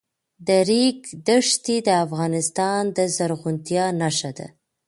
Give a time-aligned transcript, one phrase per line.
[0.47, 4.47] د ریګ دښتې د افغانستان د زرغونتیا نښه ده.